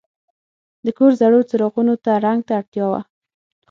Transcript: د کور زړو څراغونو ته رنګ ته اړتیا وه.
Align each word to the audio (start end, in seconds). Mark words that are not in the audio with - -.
د 0.85 0.87
کور 0.97 1.11
زړو 1.21 1.39
څراغونو 1.49 1.93
ته 2.03 2.11
رنګ 2.25 2.39
ته 2.47 2.53
اړتیا 2.59 2.85
وه. 2.91 3.01